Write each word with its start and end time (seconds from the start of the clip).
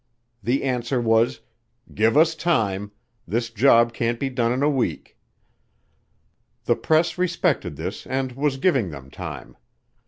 The 0.41 0.63
answer 0.63 0.99
was, 0.99 1.41
"Give 1.93 2.17
us 2.17 2.33
time. 2.33 2.91
This 3.27 3.51
job 3.51 3.93
can't 3.93 4.19
be 4.19 4.31
done 4.31 4.51
in 4.51 4.63
a 4.63 4.67
week." 4.67 5.15
The 6.65 6.75
press 6.75 7.19
respected 7.19 7.75
this 7.75 8.07
and 8.07 8.31
was 8.31 8.57
giving 8.57 8.89
them 8.89 9.11
time. 9.11 9.57